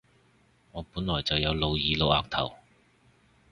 [0.71, 2.55] 我本來就有露耳露額頭